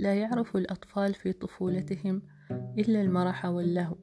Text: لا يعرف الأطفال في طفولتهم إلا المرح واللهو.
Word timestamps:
لا 0.00 0.14
يعرف 0.14 0.56
الأطفال 0.56 1.14
في 1.14 1.32
طفولتهم 1.32 2.22
إلا 2.78 3.00
المرح 3.00 3.44
واللهو. 3.44 3.96